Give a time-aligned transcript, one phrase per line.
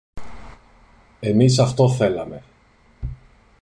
[1.19, 2.43] Εμείς αυτό θέλαμε